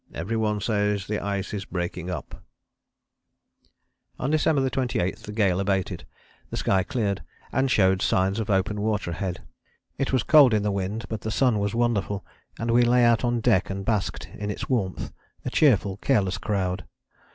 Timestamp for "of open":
8.39-8.81